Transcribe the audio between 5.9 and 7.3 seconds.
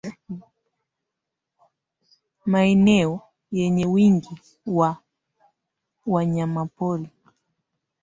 wanyamapori